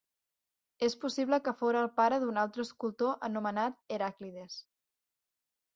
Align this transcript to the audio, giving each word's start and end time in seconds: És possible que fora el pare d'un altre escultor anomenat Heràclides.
És 0.87 0.95
possible 1.03 1.39
que 1.49 1.53
fora 1.59 1.83
el 1.87 1.91
pare 2.01 2.19
d'un 2.25 2.41
altre 2.45 2.67
escultor 2.67 3.13
anomenat 3.29 3.79
Heràclides. 3.99 4.59